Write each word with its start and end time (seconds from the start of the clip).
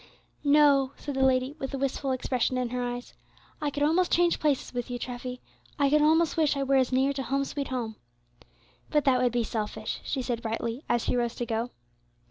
"No," 0.43 0.93
said 0.97 1.13
the 1.13 1.21
lady, 1.23 1.55
with 1.59 1.75
a 1.75 1.77
wistful 1.77 2.11
expression 2.11 2.57
in 2.57 2.69
her 2.69 2.81
eyes, 2.81 3.13
"I 3.61 3.69
could 3.69 3.83
almost 3.83 4.11
change 4.11 4.39
places 4.39 4.73
with 4.73 4.89
you, 4.89 4.97
Treffy, 4.97 5.41
I 5.77 5.91
could 5.91 6.01
almost 6.01 6.37
wish 6.37 6.57
I 6.57 6.63
were 6.63 6.73
as 6.77 6.91
near 6.91 7.13
to 7.13 7.21
'Home, 7.21 7.45
sweet 7.45 7.67
Home.' 7.67 7.97
But 8.89 9.05
that 9.05 9.21
would 9.21 9.31
be 9.31 9.43
selfish," 9.43 9.99
she 10.03 10.23
said 10.23 10.41
brightly, 10.41 10.83
as 10.89 11.03
she 11.03 11.15
rose 11.15 11.35
to 11.35 11.45
go. 11.45 11.69